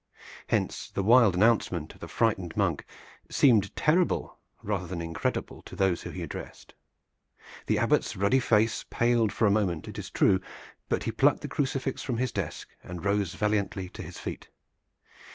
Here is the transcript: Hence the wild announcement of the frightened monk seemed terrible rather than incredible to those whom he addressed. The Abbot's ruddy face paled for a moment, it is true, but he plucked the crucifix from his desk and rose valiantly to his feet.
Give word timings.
Hence 0.47 0.89
the 0.89 1.03
wild 1.03 1.35
announcement 1.35 1.93
of 1.93 1.99
the 1.99 2.07
frightened 2.07 2.57
monk 2.57 2.85
seemed 3.29 3.75
terrible 3.75 4.39
rather 4.63 4.87
than 4.87 4.99
incredible 4.99 5.61
to 5.67 5.75
those 5.75 6.01
whom 6.01 6.13
he 6.15 6.23
addressed. 6.23 6.73
The 7.67 7.77
Abbot's 7.77 8.15
ruddy 8.15 8.39
face 8.39 8.83
paled 8.89 9.31
for 9.31 9.45
a 9.45 9.51
moment, 9.51 9.87
it 9.87 9.99
is 9.99 10.09
true, 10.09 10.41
but 10.89 11.03
he 11.03 11.11
plucked 11.11 11.41
the 11.41 11.47
crucifix 11.47 12.01
from 12.01 12.17
his 12.17 12.31
desk 12.31 12.67
and 12.81 13.05
rose 13.05 13.35
valiantly 13.35 13.89
to 13.89 14.01
his 14.01 14.17
feet. 14.17 14.49